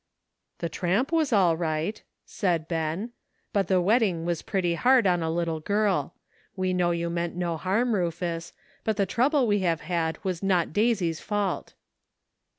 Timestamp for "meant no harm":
7.11-7.93